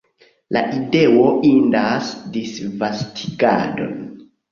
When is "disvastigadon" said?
2.37-3.93